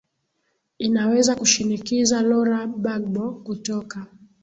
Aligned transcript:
inaweza 0.77 1.35
kushinikiza 1.35 2.17
lora 2.29 2.59
bagbo 2.83 3.25
kutoka 3.45 3.97